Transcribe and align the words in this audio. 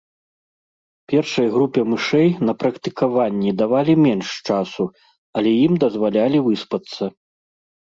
Першай 1.13 1.47
групе 1.57 1.79
мышэй 1.91 2.29
на 2.49 2.53
практыкаванні 2.65 3.55
давалі 3.63 3.93
менш 4.09 4.27
часу, 4.51 4.83
але 5.39 5.49
ім 5.65 5.73
дазвалялі 5.89 6.39
выспацца. 6.51 7.03